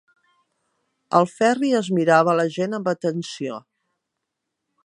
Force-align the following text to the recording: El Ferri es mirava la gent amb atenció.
El 1.19 1.29
Ferri 1.33 1.69
es 1.81 1.91
mirava 1.99 2.35
la 2.41 2.49
gent 2.57 2.75
amb 2.81 2.93
atenció. 2.97 3.61